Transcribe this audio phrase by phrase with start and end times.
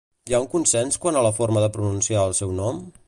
[0.29, 2.83] Hi ha un consens quant a la forma de pronunciar el seu nom?